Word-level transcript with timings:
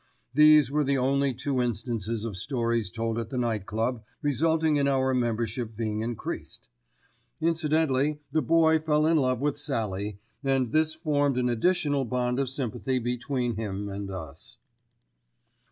These 0.33 0.71
were 0.71 0.83
the 0.83 0.97
only 0.97 1.31
two 1.31 1.61
instances 1.61 2.25
of 2.25 2.35
stories 2.35 2.89
told 2.89 3.19
at 3.19 3.29
the 3.29 3.37
Night 3.37 3.67
Club 3.67 4.03
resulting 4.23 4.77
in 4.77 4.87
our 4.87 5.13
membership 5.13 5.75
being 5.75 6.01
increased. 6.01 6.69
Incidentally 7.39 8.19
the 8.31 8.41
Boy 8.41 8.79
fell 8.79 9.05
in 9.05 9.17
love 9.17 9.39
with 9.41 9.59
Sallie, 9.59 10.17
and 10.43 10.71
this 10.71 10.95
formed 10.95 11.37
an 11.37 11.49
additional 11.49 12.05
bond 12.05 12.39
of 12.39 12.49
sympathy 12.49 12.97
between 12.97 13.57
him 13.57 13.89
and 13.89 14.09
us. 14.09 14.57